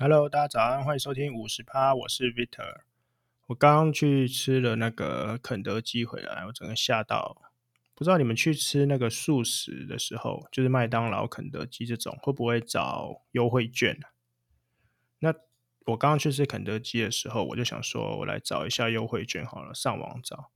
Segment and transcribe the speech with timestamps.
[0.00, 2.82] Hello，大家早安，欢迎收听五十趴，我是 Vitor。
[3.48, 7.42] 我刚刚去吃了那个肯德基回来，我整个吓到。
[7.96, 13.98] 不知道你们去吃那个素食的时候，就是麦当劳、肯德基这种，会不会找优惠券？
[15.18, 15.34] 那
[15.86, 20.52] 我刚刚去吃肯德基的时候，我就想说，我来找一下优惠券好了，上网找。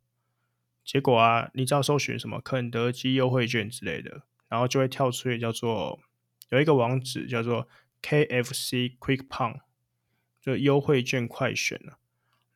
[0.84, 5.98] 结果啊，你知道搜寻什么肯德基优惠券之类的，然后就会跳出一个叫做
[6.50, 7.66] 有一个网址叫做。
[8.02, 9.60] KFC QuickPong
[10.40, 11.98] 就优惠券快选了，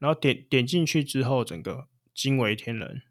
[0.01, 3.03] 然后点点进去之后，整个惊为天人。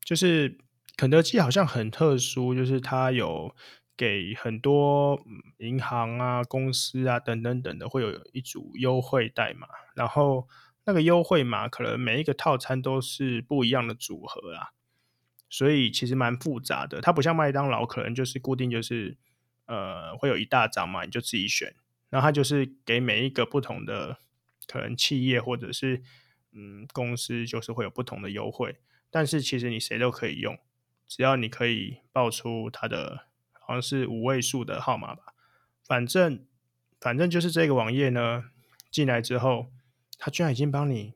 [0.00, 0.58] 就是
[0.96, 3.54] 肯德基好像很特殊，就是它有
[3.94, 5.22] 给很多
[5.58, 9.68] 银行啊、公司啊等等等的，会有一组优惠代码。
[9.94, 10.48] 然后
[10.86, 14.72] 那个优惠码可能每一个套餐都是不一样的组合啦，
[15.50, 17.02] 所以其实蛮复杂的。
[17.02, 19.18] 它不像麦当劳，可能就是固定就是。
[19.68, 21.74] 呃，会有一大张嘛，你就自己选。
[22.08, 24.18] 然后它就是给每一个不同的
[24.66, 26.02] 可能企业或者是
[26.52, 28.78] 嗯公司，就是会有不同的优惠。
[29.10, 30.58] 但是其实你谁都可以用，
[31.06, 35.34] 只要你可以报出它的好像是五位数的号码吧。
[35.84, 36.46] 反正
[36.98, 38.44] 反正就是这个网页呢，
[38.90, 39.70] 进来之后，
[40.18, 41.12] 它居然已经帮你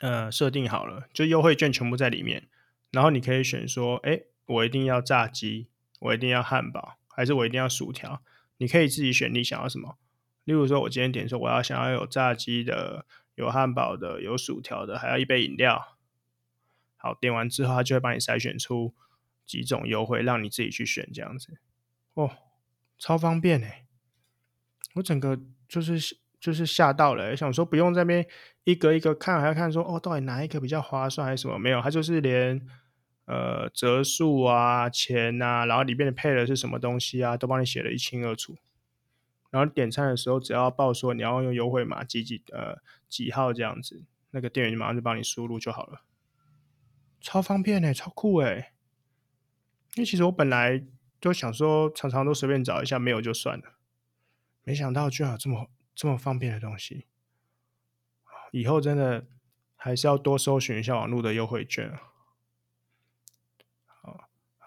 [0.00, 2.46] 呃设定好了，就优惠券全部在里面。
[2.90, 5.68] 然后你可以选说，哎，我一定要炸鸡，
[6.00, 6.97] 我一定要汉堡。
[7.18, 8.22] 还是我一定要薯条？
[8.58, 9.98] 你可以自己选你想要什么。
[10.44, 15.96] 例如说，我今天点说我要想要有炸鸡的、有汉堡的、有薯条的，还要一杯饮料。
[16.96, 18.94] 好，点完之后，他就会帮你筛选出
[19.44, 21.58] 几种优惠，让你自己去选这样子。
[22.14, 22.30] 哦，
[22.96, 23.84] 超方便哎！
[24.94, 28.24] 我整个就是就是吓到了，想说不用在那边
[28.62, 31.58] 一个一个看，还要看说哦，到底哪一个比较划算还是什么？
[31.58, 32.64] 没有，他就是连。
[33.28, 38.56] 呃，折数啊，钱、啊，然后里面的配的是什么东西啊，都帮你写得一清二楚。
[39.50, 46.04] 然后点餐的时候，只要报说你要用优惠码几几呃几号这样子，那个店员马上就帮你输入就好了，
[47.20, 48.72] 超方便哎，超酷哎。
[49.96, 50.82] 因为其实我本来
[51.20, 53.74] 就想说，常常都随便找一下，没有就算了，
[54.64, 57.04] 没想到居然有这么这么方便的东西。
[58.52, 59.26] 以后真的
[59.76, 62.02] 还是要多搜寻一下网络的优惠券啊。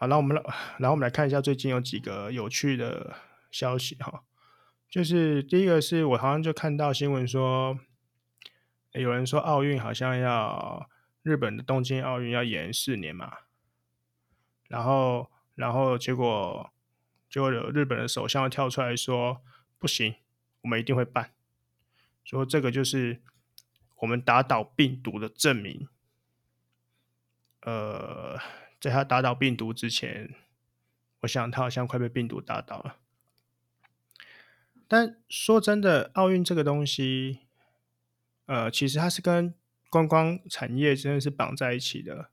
[0.01, 0.41] 好，那我们来，
[0.81, 3.15] 然后我们来看一下最近有几个有趣的
[3.51, 4.23] 消息哈。
[4.89, 7.77] 就是第一个是我好像就看到新闻说，
[8.93, 10.89] 有人说奥运好像要
[11.21, 13.31] 日本的东京奥运要延四年嘛，
[14.69, 16.71] 然后然后结果
[17.29, 19.43] 结果有日本的首相跳出来说
[19.77, 20.15] 不行，
[20.63, 21.35] 我们一定会办，
[22.23, 23.21] 说这个就是
[23.97, 25.87] 我们打倒病毒的证明，
[27.61, 28.39] 呃。
[28.81, 30.33] 在他打倒病毒之前，
[31.19, 32.97] 我想他好像快被病毒打倒了。
[34.87, 37.41] 但说真的，奥运这个东西，
[38.47, 39.53] 呃，其实它是跟
[39.91, 42.31] 观光产业真的是绑在一起的。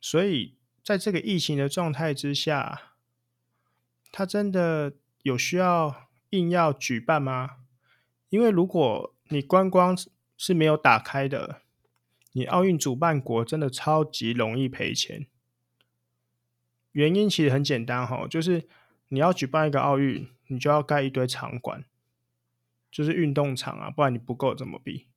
[0.00, 2.94] 所以在这个疫情的状态之下，
[4.10, 7.58] 它真的有需要硬要举办吗？
[8.30, 9.96] 因为如果你观光
[10.36, 11.62] 是没有打开的。
[12.38, 15.26] 你奥运主办国真的超级容易赔钱，
[16.92, 18.68] 原因其实很简单哈，就是
[19.08, 21.84] 你要举办一个奥运，你就要盖一堆场馆，
[22.92, 25.08] 就是运动场啊，不然你不够怎么比？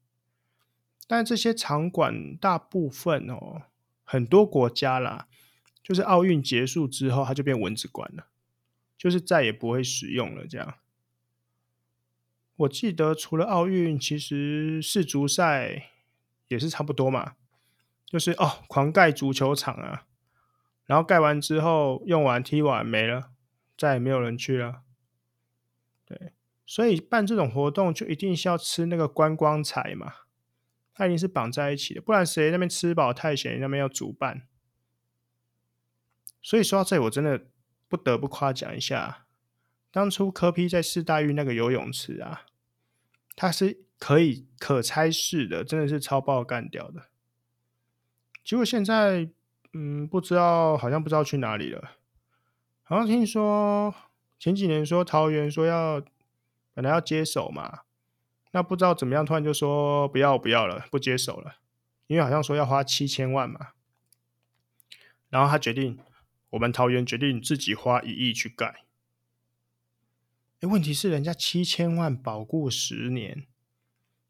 [1.05, 3.65] 但这些场馆大部分哦，
[4.03, 5.27] 很多国家啦，
[5.83, 8.29] 就是奥运结束之后，它就变蚊子馆了，
[8.97, 10.47] 就是再也不会使用了。
[10.47, 10.79] 这样，
[12.55, 15.89] 我记得除了奥运，其实世足赛。
[16.53, 17.33] 也是差不多嘛，
[18.05, 20.05] 就是哦，狂盖足球场啊，
[20.85, 23.31] 然后盖完之后用完踢完没了，
[23.77, 24.83] 再也没有人去了。
[26.05, 26.33] 对，
[26.65, 30.13] 所以办这种活动就一定是要吃那个观光财嘛，
[30.93, 34.47] 它一定是绑在一起的，不然谁那边吃饱太闲，那边要主办。
[36.41, 37.47] 所以说到这里，我真的
[37.87, 39.25] 不得不夸奖一下，
[39.91, 42.45] 当初柯 P 在世大运那个游泳池啊，
[43.41, 43.85] 它是。
[44.01, 47.09] 可以可拆式的，真的是超爆干掉的。
[48.43, 49.29] 结果现在，
[49.73, 51.91] 嗯，不知道，好像不知道去哪里了。
[52.81, 53.93] 好像听说
[54.39, 56.01] 前几年说桃园说要
[56.73, 57.81] 本来要接手嘛，
[58.53, 61.57] 那不知道怎么样，突然就说不要不要了，不接手了，
[62.07, 63.73] 因为好像说要花七千万嘛。
[65.29, 65.99] 然后他决定，
[66.49, 68.83] 我们桃园决定自己花一亿去盖。
[70.61, 73.47] 哎，问题是人家七千万保固十年。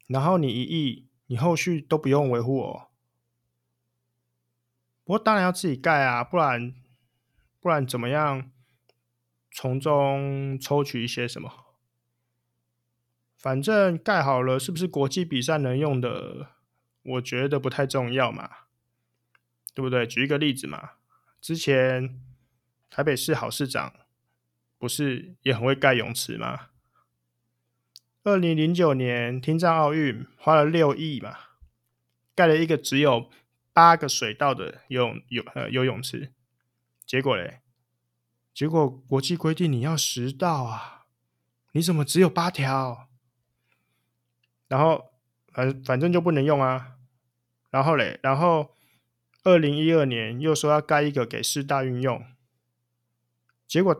[0.06, 2.88] 然后你一亿，你后续都不用维护哦。
[5.04, 6.74] 不过当然要自己盖啊，不然
[7.60, 8.50] 不然怎么样
[9.50, 11.76] 从中抽取一些什么？
[13.36, 16.48] 反正盖好了，是不是国际比赛能用的？
[17.02, 18.48] 我觉得不太重要嘛，
[19.74, 20.06] 对不对？
[20.06, 20.92] 举一个例子嘛，
[21.40, 22.22] 之前
[22.88, 23.92] 台北市好市长
[24.82, 26.70] 不是也很会盖泳池吗？
[28.24, 31.38] 二零零九年听障奥运花了六亿嘛，
[32.34, 33.30] 盖了一个只有
[33.72, 36.32] 八个水道的游泳游呃游泳池，
[37.06, 37.60] 结果嘞？
[38.52, 41.06] 结果国际规定你要十道啊，
[41.70, 43.08] 你怎么只有八条？
[44.66, 45.12] 然后
[45.52, 46.96] 反反正就不能用啊，
[47.70, 48.74] 然后嘞，然后
[49.44, 52.26] 二零一二年又说要盖一个给四大运用，
[53.68, 53.96] 结果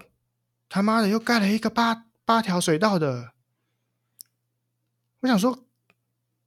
[0.74, 3.34] 他妈的又盖了一个八八条水道的。
[5.20, 5.66] 我想说，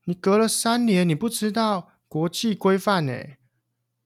[0.05, 3.13] 你隔了三年你不知道国际规范呢？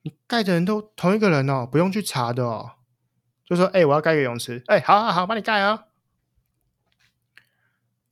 [0.01, 2.71] 你盖的人都同一个人哦，不用去查的哦，
[3.45, 5.83] 就说哎、我要盖个泳池，哎、好好好，帮你盖啊、哦。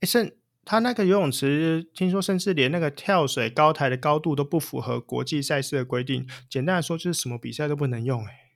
[0.00, 0.34] 哎、甚。
[0.64, 6.26] 他那个游泳池，听说甚至连那个跳水高台的高度都不符合国际赛事的规定。
[6.48, 8.26] 简单来说，就是什么比赛都不能用。
[8.26, 8.52] 哎，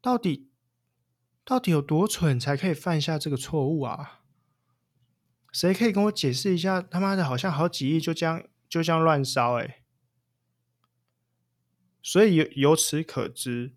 [0.00, 0.50] 到底
[1.44, 4.20] 到底有多蠢才可以犯下这个错误啊？
[5.52, 6.80] 谁可以跟我解释一下？
[6.80, 9.82] 他妈的，好像好几亿就这样就这样乱烧哎！
[12.02, 13.74] 所以由由此可知，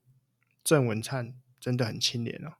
[0.63, 2.53] 郑文灿真的很清廉哦。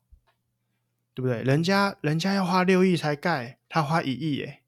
[1.14, 1.42] 对不对？
[1.44, 4.64] 人家人家要花六亿才盖，他花一亿诶。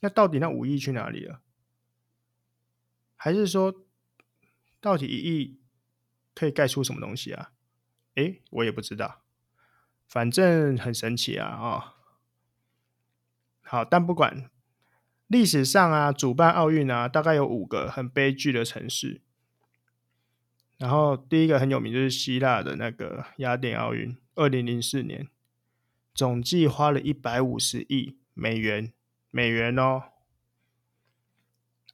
[0.00, 1.40] 那到底那五亿去哪里了？
[3.16, 3.86] 还是说，
[4.82, 5.60] 到底一亿
[6.34, 7.52] 可以盖出什么东西啊？
[8.14, 9.22] 诶，我也不知道。
[10.06, 11.56] 反正很神奇啊！
[11.60, 11.94] 哦，
[13.62, 14.50] 好，但不管
[15.26, 19.22] 历史上啊，主办奥运啊，大概有五个很悲剧的城市。
[20.76, 24.16] 然后第一个很有名就是希腊的那个雅典奥运。
[24.34, 25.28] 二零零四年，
[26.12, 28.92] 总计花了一百五十亿美元，
[29.30, 30.02] 美元哦。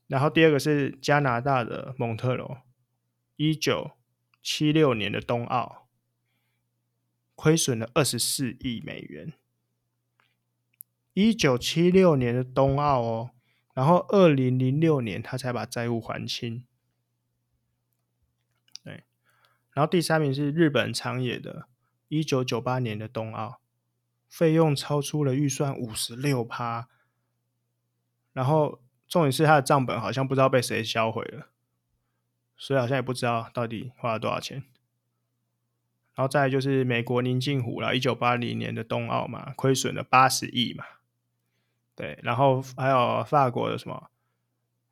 [0.07, 2.63] 然后第二个是加拿大的蒙特罗，
[3.37, 3.93] 一九
[4.43, 5.80] 七六年的冬奥，
[7.41, 9.33] 亏损了二十四亿美元。
[11.15, 13.31] 一九七六年的冬奥哦，
[13.73, 16.67] 然后二零零六年他才把债务还清。
[18.85, 19.05] 对，
[19.73, 21.67] 然后第三名是日本长野的。
[22.09, 23.63] 一九九八年的冬奥，
[24.29, 26.91] 费用超出了预算五十六趴，
[28.35, 31.49] 然后重点是他的账本好像不知道被谁销毁了，
[32.59, 34.70] 所以好像也不知道到底花了多少钱。
[36.21, 40.85] 然后再就是美国宁静湖了，一九八零年的冬奥嘛，亏损了八十亿嘛，
[41.97, 44.11] 对，然后还有法国的什么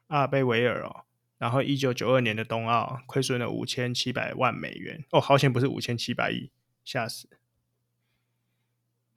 [0.06, 1.04] 阿尔卑维尔哦，
[1.36, 6.50] 然后一九九二年的冬奥亏损了五千七百万美元哦，好险不是五千七百亿。
[6.82, 7.28] 吓死！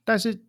[0.03, 0.43] 但是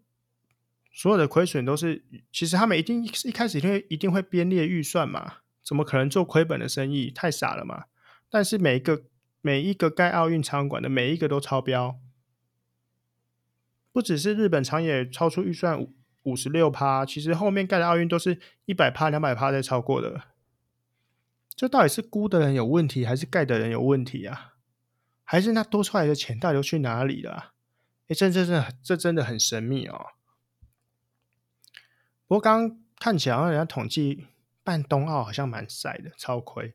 [0.93, 5.35] 所有的亏损都是，其实他们一定一开始一定会一定会编列预算嘛？
[5.62, 7.12] 怎么可能做亏本的生意？
[7.12, 7.85] 太傻了嘛！
[8.29, 9.05] 但是每一个
[9.43, 12.00] 每一个盖奥运场馆的每一个都超标，
[13.93, 20.23] 不只是日本长野超出预算五五十六趴，其实后面盖的奥运都是一百趴、两百趴在超过的。
[21.55, 24.55] 这到底是估的人有问题，还是盖的人有问题啊？
[25.25, 27.53] 还是那多出来的钱到底都去哪里了？
[28.09, 30.06] 哎，这这这这真的很神秘哦。
[32.27, 34.27] 不过刚刚看起来，好像人家统计
[34.63, 36.75] 办冬奥好像蛮晒的，超亏。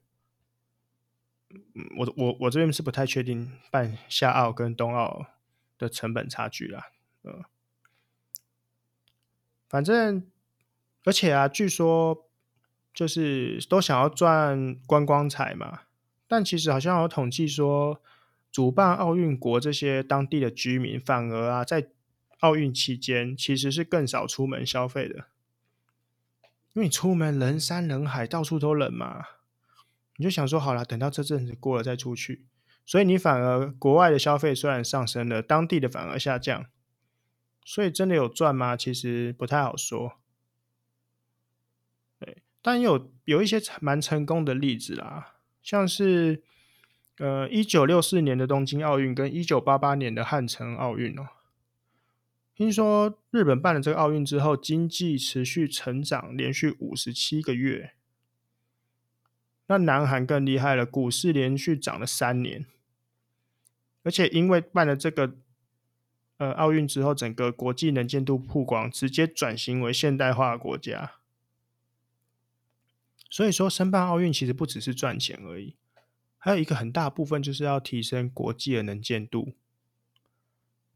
[1.49, 5.27] 嗯我我我这边是不太确定办夏奥跟冬奥
[5.77, 6.91] 的成本差距啦。
[7.23, 7.43] 嗯，
[9.67, 10.29] 反正
[11.03, 12.29] 而且啊，据说
[12.93, 15.81] 就是都想要赚观光财嘛，
[16.27, 18.01] 但其实好像有统计说。
[18.49, 21.89] 主办奥运国这些当地的居民，反而啊，在
[22.39, 25.27] 奥运期间其实是更少出门消费的，
[26.73, 29.25] 因为你出门人山人海，到处都冷嘛，
[30.17, 32.45] 你就想说好了，等到这阵子过了再出去，
[32.85, 36.65] 所以你反而国外的消费虽然上升了，当地的反而下降，
[37.63, 38.75] 所以真的有赚吗？
[38.75, 40.19] 其实不太好说。
[42.19, 46.43] 对，但有有一些蛮成功的例子啦，像是。
[47.19, 51.27] 呃，一九六四年的东京奥运跟一九八八年的汉城奥运哦，
[52.53, 57.95] 听说日本办了这个奥运之后，经济持续成长，连续五十七个月。
[59.67, 62.65] 那南韩更厉害了，股市连续涨了三年，
[64.03, 65.35] 而且因为办了这个
[66.37, 71.13] 呃奥运之后，整个国际能见度曝光，直接转型为现代化的国家。
[73.29, 75.75] 所以说，申办奥运其实不只是赚钱而已。
[76.37, 79.53] 还有一个很大部分就是要提升国际的能见度。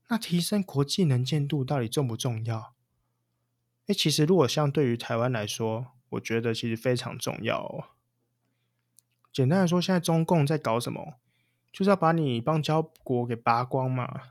[0.07, 2.73] 那提升国际能见度到底重不重要？
[3.87, 7.89] 诶，其实如果相对于台湾来说，我觉得其实非常重要哦。
[9.31, 11.15] 简单来说，现在中共在搞什么？
[11.71, 14.21] 就是要把你邦交国给拔光嘛，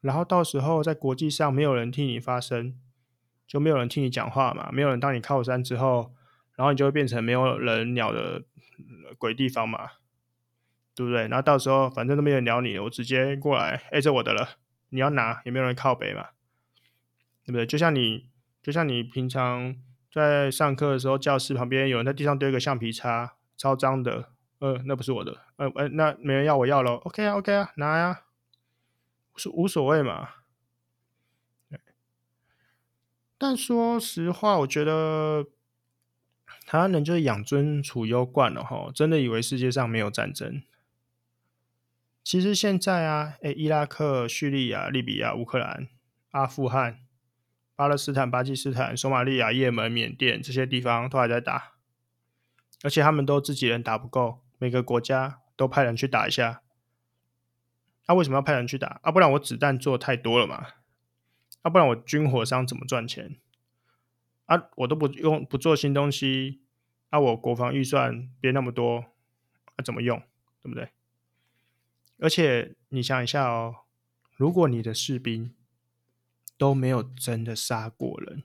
[0.00, 2.78] 然后到时候在国际上没有人替你发声，
[3.46, 6.14] 就没有人替你讲话嘛，没有人当你靠山之后，
[6.56, 8.44] 然后你就会变成没有人鸟的
[9.18, 9.90] 鬼地方嘛，
[10.94, 11.28] 对不对？
[11.28, 14.56] 然后到时候反正都没有人鸟你，我直接过来，哎，这我的了，
[14.88, 16.28] 你要拿也没有人靠北嘛，
[17.44, 17.66] 对不对？
[17.66, 18.30] 就像你。
[18.62, 19.74] 就像你平常
[20.08, 24.28] 在上课的时候，教室旁边有人在地上丢一个橡皮擦，超脏的，
[24.58, 28.22] 呃，那不是我的，呃，呃，那没人要我要了，OK 啊，OK 啊，拿呀，啊，
[29.36, 30.30] 是无所谓嘛。
[33.38, 35.46] 但说实话，我觉得
[36.66, 40.64] 台湾人就是养尊处优惯了哈，真的以为世界上没有战争。
[42.24, 45.86] 其实现在啊，诶，伊拉克、叙利亚、利比亚、乌克兰、
[46.32, 46.98] 阿富汗。
[47.76, 51.71] 巴勒斯坦、巴基斯坦、索马利亚、也门、缅甸这些地方都还在打，
[52.82, 56.62] 而且他们都自己人打不够，每个国家都派人去打一下。
[58.06, 59.00] 那、为什么要派人去打？
[59.02, 60.66] 啊，不然我子弹做太多了嘛？
[61.62, 63.36] 啊，不然我军火商怎么赚钱？
[64.46, 66.60] 啊，我都不用不做新东西，
[67.10, 69.04] 啊，我国防预算别那么多，
[69.76, 70.20] 啊，怎么用？
[70.60, 70.90] 对不对？
[72.18, 73.76] 而且你想一下哦，
[74.34, 75.54] 如果你的士兵，
[76.58, 78.42] 都没有真的杀过人，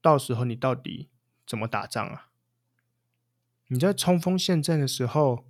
[0.00, 1.08] 到时候你到底
[1.46, 2.27] 怎么打仗啊？
[3.68, 5.46] 你在冲锋陷阵的时候，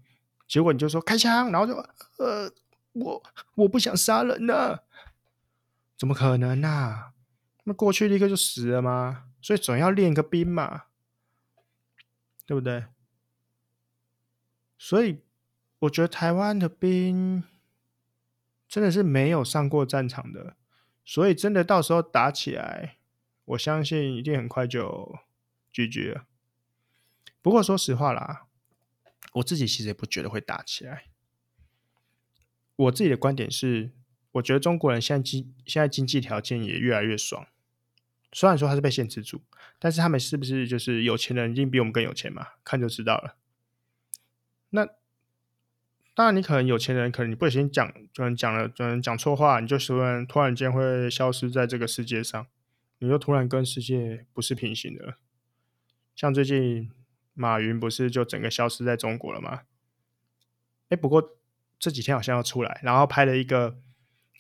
[0.47, 1.75] 结果你就说开枪，然后就
[2.19, 2.53] 呃，
[2.93, 3.23] 我
[3.55, 4.81] 我不想杀人呢，
[5.97, 7.13] 怎么可能啊？
[7.65, 9.25] 那过去立刻就死了吗？
[9.41, 10.85] 所以总要练个兵嘛，
[12.45, 12.87] 对不对？
[14.77, 15.21] 所以
[15.81, 17.45] 我觉得台湾的兵
[18.69, 20.57] 真的是没有上过战场的。
[21.05, 22.99] 所以真的到时候打起来，
[23.45, 25.19] 我相信一定很快就
[25.73, 26.23] 拒绝。
[27.43, 28.47] 不过说实话啦，
[29.35, 31.05] 我自己其实也不觉得会打起来。
[32.77, 33.93] 我自己的观点是，
[34.33, 37.47] 我觉得中国人现在经现在经济条件也越来越爽。
[38.33, 39.43] 虽然说他是被限制住，
[39.79, 42.49] 但是他们是不是就是有钱人一定比我们更有钱嘛？
[42.65, 43.37] 看就知道了。
[44.71, 44.89] 那。
[46.15, 52.45] 当然，你可能有钱人，可能你不小心讲，可能讲了，可能讲错话，你就突然突然间会消失在这个世界上，
[52.99, 55.15] 你就突然跟世界不是平行的。
[56.17, 56.91] 像最近
[57.39, 59.63] 马云不是就整个消失在中国了吗？
[60.91, 61.37] 哎，不过
[61.79, 63.79] 这几天好像要出来，然后拍了一个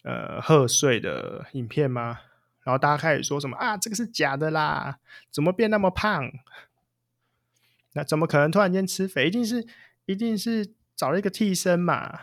[0.02, 2.20] 呃贺岁的影片吗？
[2.64, 4.98] 然后大家开始说什么啊，这个是假的啦，
[5.30, 6.30] 怎么变那么胖？
[7.92, 9.28] 那怎么可能突然间吃肥？
[9.28, 9.66] 一定是，
[10.06, 10.74] 一定是。
[10.98, 12.22] 找了一个替身嘛，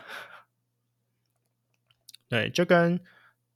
[2.28, 3.00] 对，就跟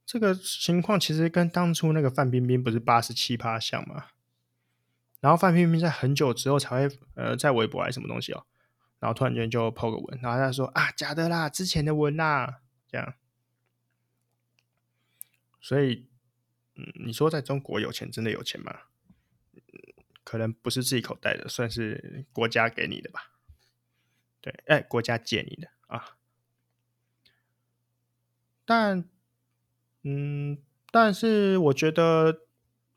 [0.03, 4.07] 这个情况其实跟当初那个范冰冰不是八十七趴像吗，
[5.21, 8.45] 然后范冰冰在很久之后才会呃在微博还是什么东西哦，
[8.99, 13.13] 然后突然间就 po 个文，然后他说啊假的啦，之前的文啦，这样，
[15.61, 16.07] 所以
[16.75, 18.79] 嗯，你说在中国有钱真的有钱吗？
[20.23, 23.31] 可能不是自己口袋的，算是国家给你的吧。
[24.39, 26.17] 对，哎，国家借你的啊，
[28.65, 29.03] 但，
[30.03, 30.57] 嗯，
[30.91, 32.41] 但是我觉得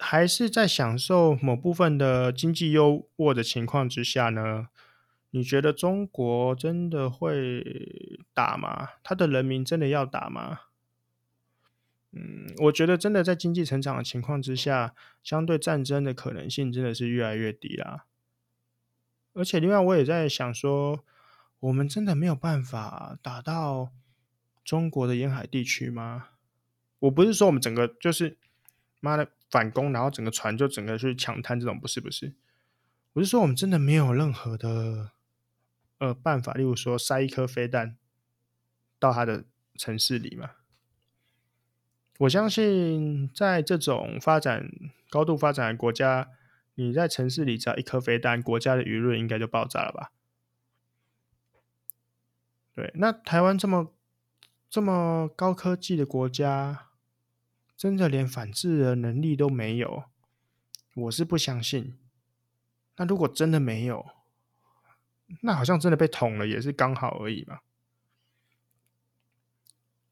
[0.05, 4.69] 还是在享受某部分的经济优渥的情况之下呢，
[5.31, 8.91] 你觉得中国真的会打吗？
[9.03, 10.61] 他的人民真的要打吗？
[12.13, 18.05] 嗯，我觉得真的在经济成长的情况之下，相对战争的可能性真的是越来越低啦。
[19.33, 21.05] 而且另外我也在想说。
[21.61, 23.91] 我们真的没有办法打到
[24.67, 26.27] 中国的沿海地区吗？
[26.99, 28.37] 我不是说我们整个就是
[29.01, 32.35] 妈的反攻，然后整个船就整个去抢滩这种，不是不是。
[33.13, 35.13] 我是说我们真的没有任何的
[35.99, 37.97] 呃办法，例如说塞一颗飞弹
[38.99, 39.45] 到他的
[39.77, 40.51] 城市里嘛。
[42.19, 44.69] 我相信在这种发展
[45.09, 46.31] 高度发展的国家，
[46.75, 50.11] 你在城市里只要一颗飞弹，国家的舆论应该就爆炸了吧。
[52.75, 53.93] 对，那台湾这么
[54.69, 56.84] 这么高科技的国家，
[57.77, 60.05] 真的连反制的能力都没有，
[60.95, 61.99] 我是不相信。
[62.97, 64.07] 那如果真的没有，
[65.43, 67.61] 那好像真的被捅了，也是刚好而已嘛。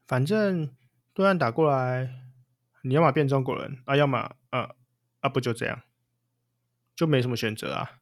[0.05, 0.75] 反正
[1.13, 2.13] 对岸打过来，
[2.81, 4.75] 你要么变中国人啊，要么啊
[5.21, 5.81] 啊不就这样，
[6.93, 7.99] 就没什么选择啊。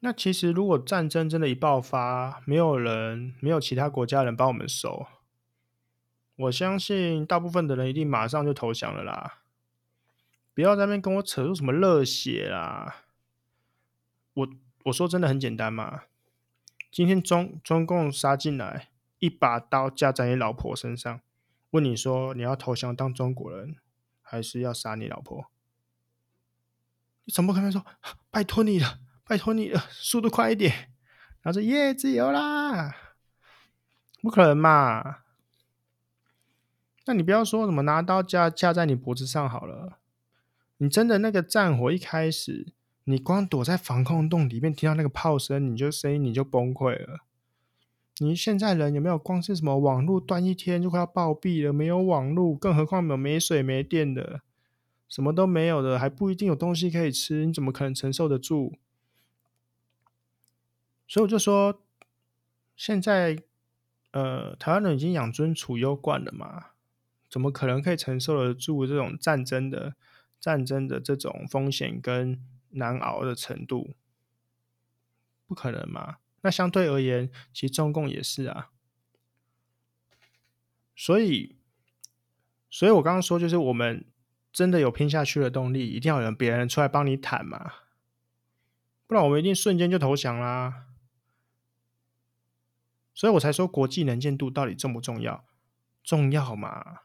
[0.00, 5.06] 那其实，如果战争真的一爆发，没有人，没有其他国家人帮我们守，
[6.38, 9.40] 我相信大部分的人一定马上就投降了啦。
[10.54, 13.04] 不要在那边跟我扯出什么热血啦。
[14.34, 14.48] 我
[14.84, 16.04] 我说真的很简单嘛，
[16.92, 21.20] 今天中中共杀进来，一把刀架在你老婆身上，
[21.70, 23.76] 问你说你要投降当中国人，
[24.22, 25.46] 还是要杀你老婆？
[27.24, 27.84] 你怎么可能说
[28.30, 30.72] 拜托你了，拜托你了，速度快一点？
[31.42, 32.94] 然后说耶，自由啦，
[34.22, 35.22] 不可能嘛？
[37.08, 39.98] 那你不要说什么拿刀架架在你脖子上好了，
[40.76, 42.66] 你真的那个战火一开始，
[43.04, 47.20] 你光躲在防空洞里面，听到那个炮声，你就声音你就崩溃了。
[48.18, 51.72] 你现在人有没有光是什么网络断一天就快要暴毙了？
[51.72, 54.42] 没有网络，更何况没有没水没电的，
[55.08, 58.74] 什么都没有的，还不一定有东西可以吃，你怎么可能承受得住？
[61.06, 61.80] 所以我就说，
[62.76, 63.38] 现在
[64.10, 66.66] 呃，台湾人已经养尊处优惯了嘛。
[67.28, 69.94] 怎么可能可以承受得住这种战争的
[70.40, 73.94] 战争的这种风险跟难熬的程度？
[75.46, 76.18] 不可能嘛？
[76.42, 78.70] 那相对而言，其实中共也是啊。
[80.94, 81.56] 所以，
[82.70, 84.04] 所以我刚刚说，就是我们
[84.52, 87.72] 真的有拼下去的动力，一定要有别人出来帮你坦嘛，
[89.06, 90.86] 不然我们一定瞬间就投降啦。
[93.14, 95.44] 所以我才说国际能见度到底重不重要？
[96.04, 97.00] 重要嘛？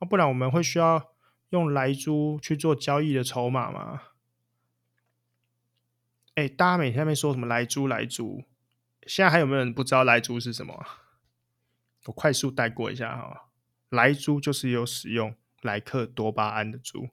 [0.00, 1.14] 啊，不然我们会需要
[1.50, 4.02] 用来猪去做交易的筹码吗？
[6.34, 8.44] 哎，大家每天在那边说什么来猪来猪，
[9.06, 10.84] 现在还有没有人不知道来猪是什么？
[12.06, 13.50] 我快速带过一下哈，
[13.90, 17.10] 来猪就是有使用莱克多巴胺的猪。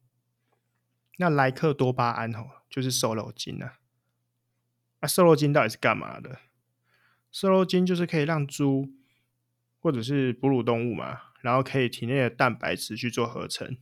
[1.18, 3.80] 那莱克多巴胺哦，就是瘦肉精啊。
[5.08, 6.40] 瘦肉精到底是干嘛的？
[7.32, 8.94] 瘦肉精就是可以让猪
[9.80, 11.27] 或者是哺乳动物嘛。
[11.42, 13.78] 然后可以体内的蛋白质去做合成，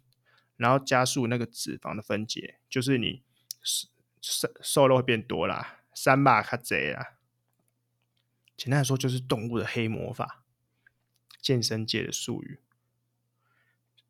[0.57, 3.23] 然后加速那个脂肪的分解，就是你
[4.21, 7.17] 瘦瘦肉会变多啦，三八卡贼啦。
[8.57, 10.43] 简单来说，就是动物的黑魔法，
[11.41, 12.59] 健身界的术语。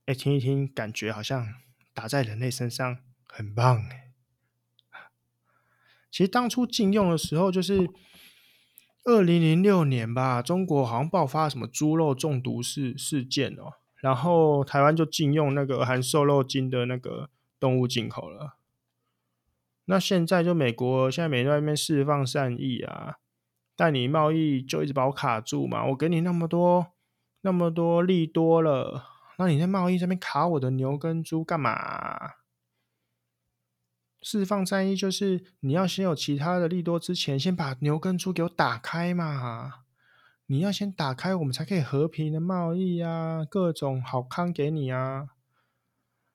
[0.06, 1.56] 哎，听一听，感觉好像
[1.94, 4.12] 打在人类身上很棒哎。
[6.12, 7.90] 其实当初禁用的时候，就是。
[9.06, 18.58] 二零零六年吧，中国好像爆发什么猪肉中毒事事件哦，然后台湾就禁用那个含瘦肉精的那个动物进口了。
[19.86, 23.18] 那现在就美国现在美国那边释放善意啊，
[23.76, 26.88] 但你贸易就一直把我卡住嘛，我给你那么多
[27.42, 29.06] 那么多利多了，
[29.38, 32.32] 那你在贸易这边卡我的牛跟猪干嘛？
[34.26, 39.84] 释放善意就是你要先有其他的利多之前，先把牛跟猪给我打开嘛。
[40.48, 45.28] 你要先打开，我们才可以和平的贸易啊，各种好康给你啊。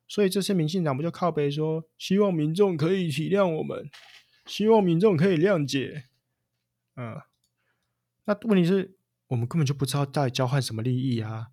[0.06, 3.90] 所以这次民进党不就靠北说，希望民众可以体谅我们，
[4.46, 6.04] 希望民众可以谅解。
[6.94, 7.20] 嗯，
[8.26, 11.48] 那问题是我们根本就不知道到底交换什么利益啊。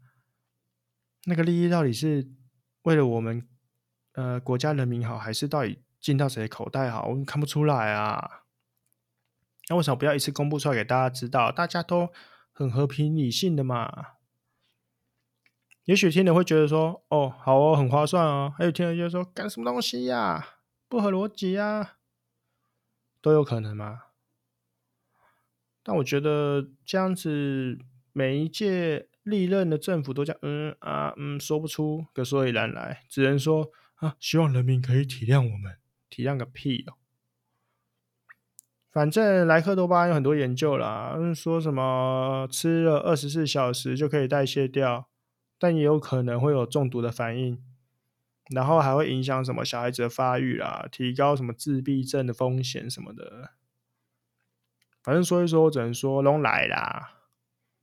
[1.26, 2.30] 那个利益到底是
[2.84, 3.48] 为了我们
[4.14, 5.80] 呃国家人民好，还是到底？
[6.00, 7.08] 进到谁的口袋好？
[7.08, 8.44] 我们看不出来啊。
[9.70, 11.52] 那为什么不要一次公布出来给大家知道？
[11.52, 12.10] 大家都
[12.54, 14.14] 很和平理性的嘛。
[15.84, 20.56] 也许听人会觉得说：“哦，好哦，很划算哦。”还有听人就说：“干什么东西呀、
[20.88, 21.96] 不合逻辑啊！”
[23.22, 24.04] 都有可能嘛。
[25.84, 27.80] 但我觉得这样子，
[28.12, 35.78] 每一届历任的政府都讲：“嗯啊嗯，说不出个所以然来，只能说啊，希望人民可以体谅我们。”
[36.10, 36.96] 体谅个屁哦！
[38.92, 45.08] 反正莱克多巴胺有很多研究啦，说什么吃了二十四小时就可以代谢掉，
[45.60, 47.62] 但也有可能会有中毒的反应，
[48.50, 53.52] 然后还会影响什么小孩子的发育啦，提高什么自闭症的风险什么的。
[55.04, 57.14] 反正说一说，我只能说龙来啦。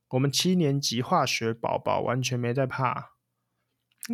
[0.09, 3.13] 我们七年级化学宝宝完全没在怕，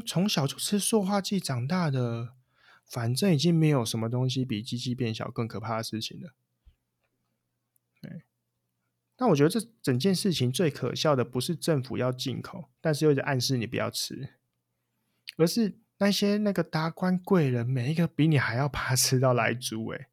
[0.06, 2.34] 从小就吃塑化剂长大的。
[2.90, 6.34] 反正已经没有什么东西比机器变小更可怕的事情了。
[9.16, 14.30] 但我觉得这整件事情最可笑的不是政府要进口，但是又在暗示你不要吃，
[15.36, 20.08] 而是那些那个达官贵人，每一个比你还要怕吃到来猪哎。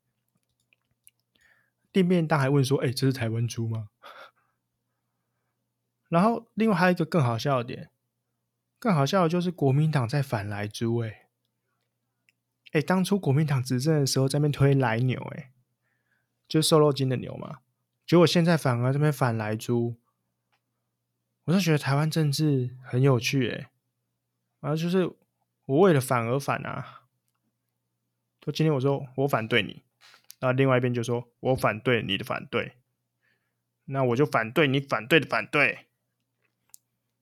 [1.89, 3.89] 店面当还问说：“哎，这是台湾猪吗？”
[6.09, 7.89] 然后另外还有一个更好笑的点，
[8.77, 11.26] 更好笑的就是国民党在反来猪哎。
[12.71, 15.51] 哎，当初国民党执政的时候，在那边推莱牛，哎，
[16.47, 17.59] 就是瘦肉精的牛嘛。
[18.05, 19.97] 结果现在反而这边反莱猪，
[21.45, 23.71] 我就觉得台湾政治很有趣，哎，
[24.59, 25.09] 然后就是
[25.65, 27.03] 我为了反而反啊。
[28.41, 29.83] 就今天我说我反对你，
[30.39, 32.73] 那另外一边就说我反对你的反对，
[33.85, 35.87] 那我就反对你反对的反对。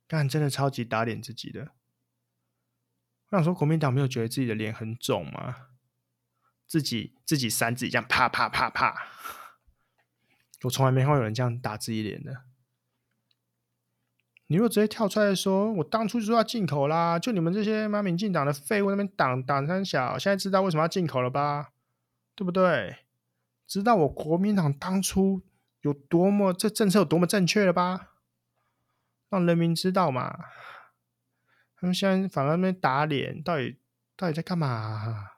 [0.08, 1.72] 但，真的超级打脸自己的。
[3.36, 5.56] 我想说，国民党没有觉得自己的脸很肿吗？
[6.66, 8.96] 自己自己扇自己这样啪啪啪啪。
[10.64, 12.44] 我从来没看过有人这样打自己脸的。
[14.48, 21.72] 你如果直接跳出来说，我当初就说要进口啦，就你们这些妈民进党的废物那边挡挡三小，现在知道为什么要进口了吧？
[22.36, 22.98] 对不对？
[23.68, 25.42] 知道我国民党当初
[25.82, 28.12] 有多么这政策有多么正确了吧？
[29.30, 30.46] 让人民知道嘛。
[31.86, 33.78] 他们现在反而那边打脸，到底
[34.16, 35.34] 到底在干嘛？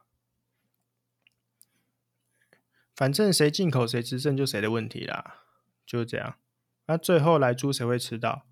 [2.95, 5.41] 反正谁进口谁执政就谁的问题啦，
[5.85, 6.37] 就是这样。
[6.85, 8.45] 那最后来猪谁会吃到？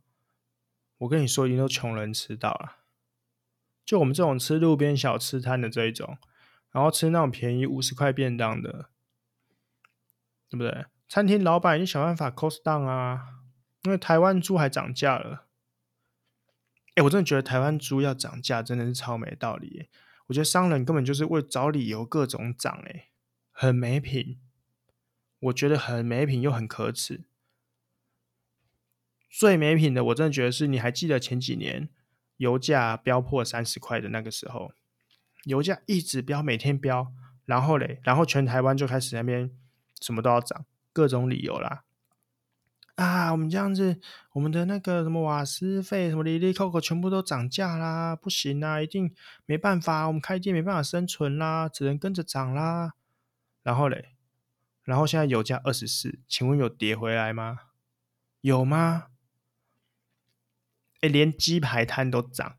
[0.97, 2.79] 我跟你说，一定都穷人吃到了。
[3.85, 6.17] 就我们这种吃路边小吃摊的这一种，
[6.71, 8.89] 然后吃那种便宜五十块便当的，
[10.49, 10.87] 对不对？
[11.07, 13.39] 餐厅老板，你想办法 cost down 啊！
[13.83, 15.45] 因为台湾猪还涨价了。
[16.95, 19.89] 哎，我真的觉得台湾猪要涨价真的是超没道理。
[20.27, 23.09] 我觉得商人根本就是为找理由各种涨，哎，
[23.51, 24.39] 很没品。
[25.39, 27.25] 我觉得很没品又很可耻。
[29.29, 31.89] 最没品的，我真的觉得是，你还记得前几年
[32.37, 34.71] 油价飙破三十块的那个时候，
[35.43, 37.11] 油价一直飙，每天飙，
[37.45, 39.51] 然后嘞，然后全台湾就开始那边
[40.01, 41.83] 什么都要涨，各种理由啦。
[42.95, 43.99] 啊，我们这样子，
[44.31, 49.13] 我们的那个什么瓦斯费、什么哩哩扣扣全部都涨价啦，不行啦，一定
[49.45, 52.93] 没办法，我们开店没办法生存啦，只能跟着涨啦。
[53.63, 54.15] 然后嘞，
[54.83, 57.59] 然后现在油价二十四，请问有跌回来吗？
[58.41, 59.07] 有吗？
[61.01, 62.57] 连鸡排摊都涨，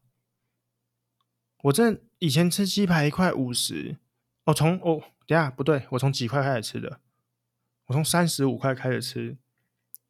[1.62, 3.96] 我这以前吃鸡排一块五十，
[4.44, 7.00] 我从哦，等下不对，我从几块开始吃的，
[7.86, 9.36] 我从三十五块开始吃，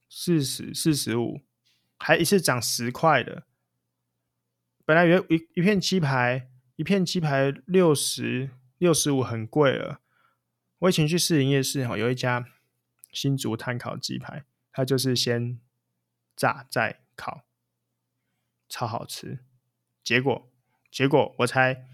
[0.09, 1.43] 四十、四十五，
[1.99, 3.45] 还一次涨十块的。
[4.85, 10.01] 本来以为一一片鸡排，一片鸡排六十、六十五很贵了。
[10.79, 12.47] 我以前去士林夜市哈，有一家
[13.13, 15.59] 新竹炭烤鸡排，它就是先
[16.37, 17.45] 炸再烤。
[18.69, 19.39] 超好吃，
[20.03, 20.51] 结果
[20.91, 21.87] 结果我才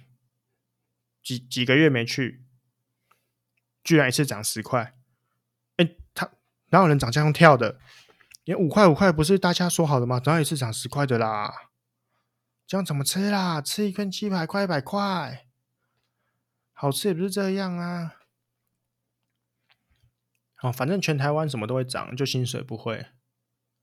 [1.22, 2.42] 几几个月没去，
[3.85, 4.96] 居然一次涨十块！
[5.77, 6.33] 哎，他
[6.70, 7.79] 哪有人涨这样跳的？
[8.44, 10.20] 连五块五块不是大家说好的吗？
[10.24, 11.70] 哪有一次涨十块的啦？
[12.66, 13.61] 这样怎么吃啦？
[13.61, 15.46] 吃一根鸡排快一百块，
[16.72, 18.16] 好吃也不是这样啊！
[20.62, 23.07] 哦，反正全台湾什么都会涨，就薪水不会。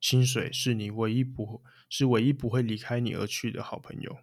[0.01, 4.19] 薪水是你唯一不，是唯一不会离开你而去的好朋友，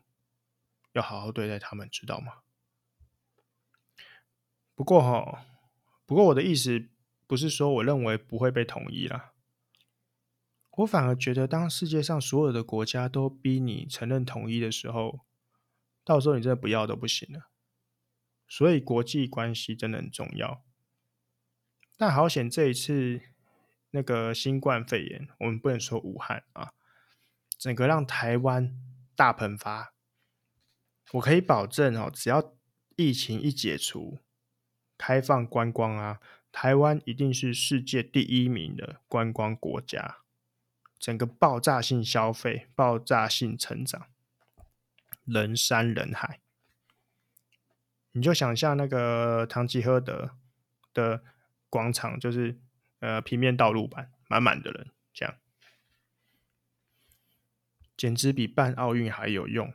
[0.92, 2.38] 要好好对待他们，知道吗？
[4.74, 5.46] 不过哈，
[6.04, 6.88] 不过我的意思
[7.26, 9.32] 不是说我认为不会被统一啦，
[10.76, 15.26] 我反而觉得当世界上所有的国家都逼你承认统一的时候，
[16.04, 17.50] 到时候你真的不要都不行了。
[18.48, 20.64] 所以国际关系真的很重要，
[21.96, 23.20] 但好险这一次。
[23.90, 26.74] 那个新冠肺炎，我们不能说武汉啊，
[27.56, 28.78] 整个让台湾
[29.14, 29.94] 大喷发。
[31.12, 32.52] 我可以保证哦，只要
[32.96, 34.18] 疫情一解除，
[34.98, 36.20] 开放观光啊，
[36.52, 40.18] 台湾一定是世界第一名的观光国家。
[40.98, 44.06] 整个爆炸性消费，爆炸性成长，
[45.24, 46.40] 人山人海。
[48.12, 50.36] 你就想象那个唐吉诃德
[50.92, 51.22] 的
[51.68, 52.58] 广场，就是。
[53.00, 55.36] 呃，平面道路版，满满的人，这样，
[57.94, 59.74] 简直比办奥运还有用。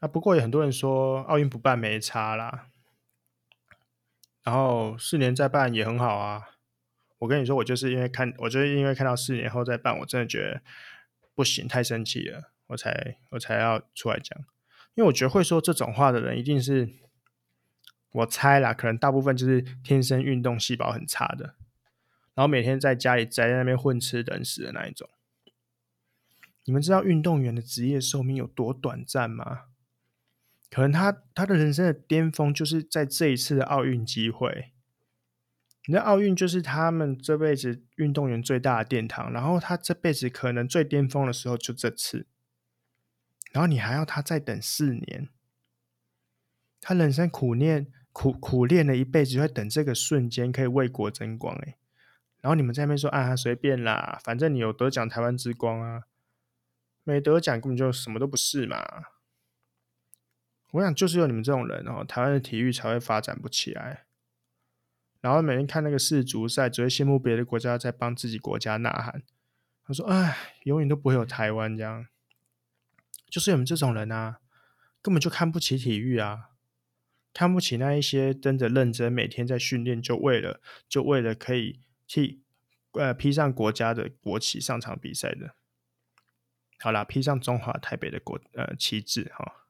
[0.00, 2.68] 啊，不过有很多人说奥运不办没差啦，
[4.42, 6.51] 然后四年再办也很好啊。
[7.22, 10.60] 我跟你说，我就是因为看，我就是因为看到四年后再办，我真的觉得
[11.34, 14.38] 不行，太生气了，我才我才要出来讲，
[14.94, 16.88] 因为我觉得会说这种话的人一定是。
[18.14, 21.54] 我猜啦，可能大部分就是天生运动细胞很差的，
[22.34, 25.08] 然后每天在家里宅在那边混吃等死的那一种。
[26.64, 29.62] 你们知道运动员的职业寿命有多短暂吗？
[30.68, 34.71] 可能他他的人生的巅峰就是在这一次的奥运机会。
[35.86, 42.26] 你的奥运就是他们这辈子运动员最大的殿堂，然后他这辈子可能最巅峰的时候就这次，
[43.50, 45.28] 然后你还要他再等四年，
[46.80, 47.92] 他人生苦练。
[48.14, 51.78] 苦苦练了一辈子，就会等这个瞬间可以为国争光哎。
[52.42, 56.02] 然后你们在那边说啊，随便啦，反正你有得奖台湾之光啊，
[57.04, 58.84] 没得奖根本就什么都不是嘛。
[60.72, 64.04] 我想就是有你们这种人哦，台湾的体育才会发展不起来。
[65.22, 69.22] 然后每天看那个世足赛，只会羡慕别的国家在帮自己国家呐喊。
[69.86, 72.06] 他说：“哎，永远都不会有台湾这样。”
[73.30, 74.40] 就是你们这种人啊，
[75.00, 76.50] 根本就看不起体育啊，
[77.32, 82.42] 看不起那一些真的认真每天在训练，就为了就为了可以替
[82.92, 85.54] 呃披上国家的国旗上场比赛的。
[86.80, 89.66] 好啦，披上中华台北的国呃旗帜哈。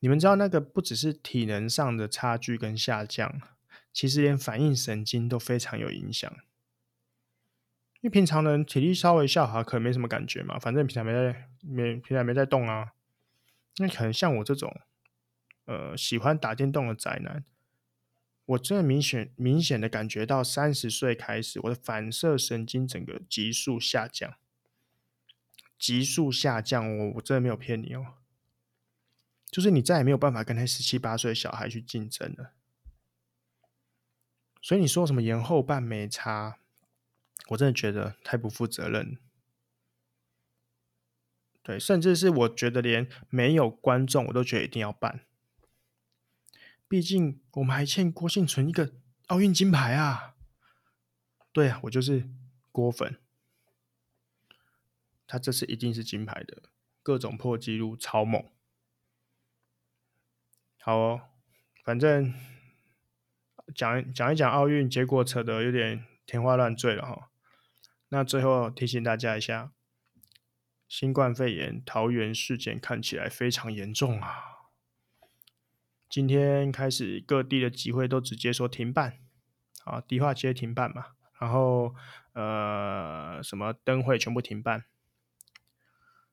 [0.00, 3.40] 你们知道那个不只是体能上的差距跟下降，
[3.96, 6.30] 其实连反应神经都非常有影响。
[8.02, 12.92] 因为平常人体力稍微下滑，可能没什么感觉嘛，反正平常没在没平常没在动啊。
[13.78, 14.82] 那可能像我这种
[15.64, 17.42] 呃喜欢打电动的宅男，
[18.44, 24.34] 我真的明显明显的感觉到三十岁开始，我的反射神经整个急速下降。
[25.78, 28.16] 急速下降，我我真的没有骗你哦，
[29.50, 32.52] 就是你再也没有办法跟那十七八岁的小孩去竞争了。
[34.66, 36.58] 所以你说什么延后办没差，
[37.50, 39.16] 我真的觉得太不负责任。
[41.62, 45.24] 对，甚至是我觉得连没有观众我都觉得一定要办，
[46.88, 48.94] 毕竟我们还欠郭婞淳一个
[49.28, 50.34] 奥运金牌啊。
[51.52, 52.28] 对啊，我就是
[52.72, 53.20] 郭粉。
[55.28, 56.64] 他这次一定是金牌的，
[57.04, 58.44] 各种破纪录，超猛。
[60.80, 61.28] 好哦，
[61.84, 62.34] 反正
[63.76, 67.28] 讲讲一讲奥运，结果扯得有点天花乱坠了哈。
[68.08, 69.70] 那最后提醒大家一下，
[70.88, 74.30] 新冠肺炎桃园事件看起来非常严重啊。
[76.08, 79.18] 今天开始各地的集会都直接说停办，
[79.84, 81.08] 啊，迪化街停办嘛，
[81.38, 81.94] 然后
[82.32, 84.84] 呃，什么灯会全部停办。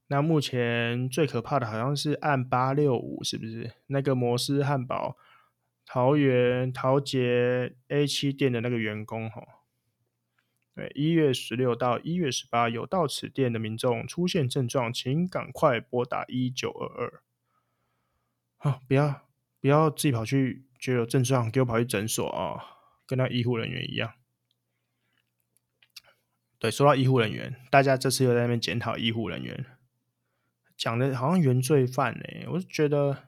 [0.08, 3.74] 那目前最可怕的好像是案八六五，是不是？
[3.88, 5.18] 那个摩斯汉堡
[5.86, 9.44] 桃园桃捷 A 七店的那个员工哈，
[10.74, 17.24] 对，一月十六到一月十八有到此店的民众出现症状，请赶快拨打一九二二。
[18.58, 19.28] 啊，不要
[19.60, 22.64] 不要自己跑去就有症状，给我跑去诊所啊，
[23.06, 24.14] 跟那医护人员一样。
[26.58, 29.66] 对，说到医护人员，大家这次又在那边检讨医护人员。
[30.78, 33.28] 讲的好像原罪犯呢，我是觉得，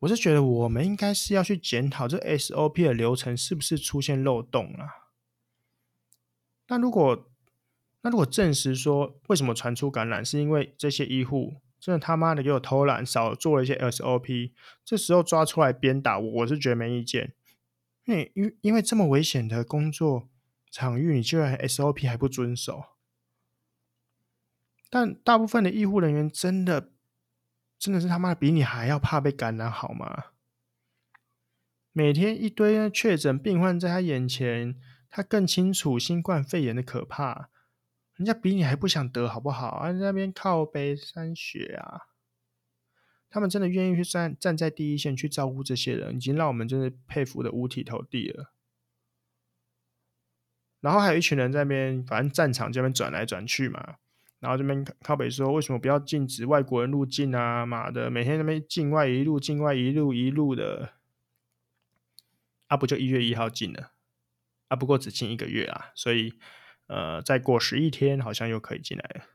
[0.00, 5.12] 我是觉得我们应该是要去检讨这 SOP 的流程是不是出现漏洞啊？
[6.68, 7.30] 那如果
[8.02, 14.52] 那如果证实说为什么传出感染，是因为这些医护真的他妈的给我偷懒，少做了一些 SOP，
[14.84, 17.34] 这时候抓出来鞭打我，我是觉得没意见。
[18.04, 20.28] 因为因因为这么危险的工作
[20.70, 22.84] 场域，你居然 SOP 还不遵守。
[24.88, 26.90] 但大部分的医护人员真的，
[27.80, 30.26] 真的是他妈比你还要怕被感染好吗？
[31.92, 37.48] 每天一堆确诊病患在他眼前，他更清楚新冠肺炎的可怕。
[38.16, 39.68] 人家比你还不想得好不好？
[39.68, 42.02] 啊，那边靠北山雪啊，
[43.30, 48.52] 他们真的愿意去站站在第一线去照顾这些人，已经让我们真的佩服的五体投地了。
[50.80, 53.96] 然后还有一群人在那边，反正战场这边转来转去嘛。
[54.40, 57.66] 然后这边靠北说，为什么不要禁止外国人入境啊？
[57.66, 60.94] 妈的，每天那边境外一路、境外一路、一路的，
[62.68, 63.92] 啊，不就一月一号进了？
[64.68, 66.38] 啊，不过只进一个月啊，所以
[66.86, 69.26] 呃，再过十一天好像又可以进来了。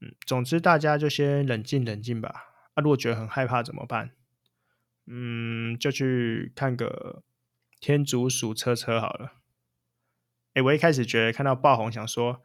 [0.00, 2.52] 嗯，总之大家就先冷静冷静吧。
[2.74, 4.10] 啊，如果觉得很害怕怎么办？
[5.06, 7.22] 嗯，就去看个
[7.80, 9.32] 天竺鼠车车好了。
[10.52, 12.42] 诶，我一开始觉得看到爆红，想说。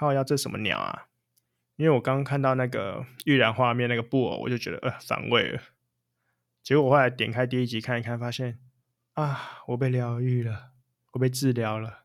[0.00, 1.08] 靠腰，这什么鸟啊？
[1.76, 5.60] 因为我刚刚看到那个预览画面那个布偶，我就觉得呃反胃了。
[6.62, 8.58] 结果我后来点开第一集看一看，发现
[9.12, 10.70] 啊，我被疗愈了，
[11.12, 12.04] 我被治疗了。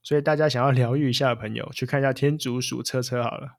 [0.00, 3.56] 所以大家想要疗愈一下的朋友，去看一下《天竺鼠车车》好了。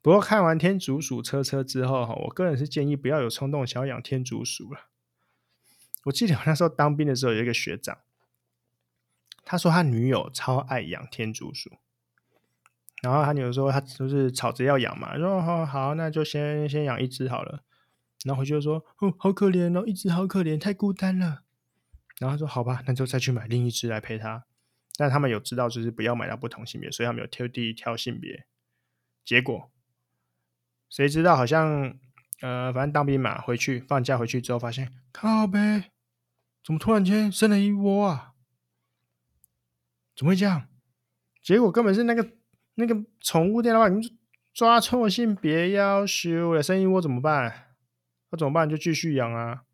[0.00, 4.88] 不过看完《天竺鼠车车》之后，哈，我个人是建议不要有冲动想要养天竺鼠了。
[6.06, 7.98] 我记得我那时候当兵的时候，有一个学长。
[9.44, 11.78] 他说他女友超爱养天竺鼠，
[13.02, 17.62] 然后他女儿说他就是吵着要养嘛，说好好，那就先先养一只好了。
[18.24, 21.42] 然后回去就说哦，好可怜哦，一只好可怜，太孤单了。
[22.20, 24.44] 然后他说好吧，那就再去买另一只来陪他。
[24.96, 28.46] 但他们有知道就是不要买到不同性别，所以他们有特地挑性别。
[29.24, 29.72] 结果
[30.88, 31.98] 谁知道好像
[32.40, 35.90] 呃，反正当兵嘛，回去放假回去之后发现靠呗，
[36.64, 38.34] 怎么突然间生了一窝啊？
[40.14, 40.68] 怎么会这样？
[41.42, 42.30] 结果根本是那个
[42.74, 44.00] 那个宠物店老板
[44.52, 47.74] 抓错性别要修了，生一窝怎么办？
[48.30, 48.68] 那怎么办？
[48.68, 49.64] 就继续养啊。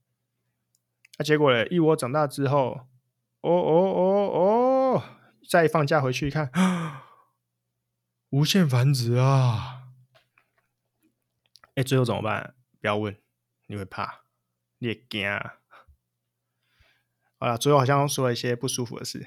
[1.18, 2.88] 那、结果嘞，一窝长大之后，
[3.40, 5.02] 哦哦哦哦，
[5.48, 6.50] 再放假回去一看，
[8.30, 9.88] 无限繁殖啊！
[11.74, 12.54] 哎，最后怎么办？
[12.80, 13.16] 不要问，
[13.66, 14.22] 你会怕，
[14.78, 15.54] 你也惊啊。
[17.38, 19.26] 好了，最后好像说了一些不舒服的事。